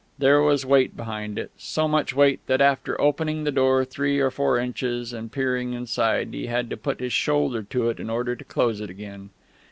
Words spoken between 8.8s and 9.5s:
it again.